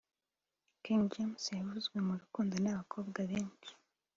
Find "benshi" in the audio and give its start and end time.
3.31-3.71